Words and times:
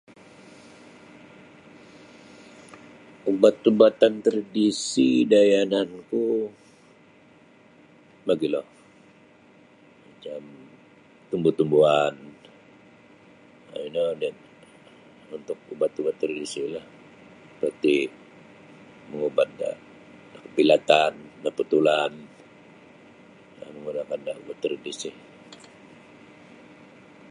Ubat-ubatan 3.31 4.13
tradisi 4.25 5.09
da 5.31 5.41
yanan 5.53 5.89
ku 6.09 6.21
magilo 8.27 8.61
macam 10.07 10.43
tumbuh 11.29 11.53
tumbuhan 11.57 12.15
ino 13.87 14.05
ni 14.21 14.29
untuk 15.35 15.57
ubat-ubat 15.73 16.15
tradisi 16.21 16.61
la 16.75 16.83
seperti 17.49 17.95
mangubat 19.09 19.49
da 19.59 19.69
kapilatan 20.43 21.13
naputan 21.43 22.11
manggunakan 23.61 24.37
ubat 24.41 24.57
tradisi. 24.65 25.09